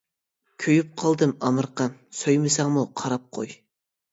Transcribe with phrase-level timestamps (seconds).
[0.63, 1.93] كۆيۈپ قالدىم ئامرىقىم،
[2.23, 3.55] سۆيمىسەڭمۇ قاراپ قوي.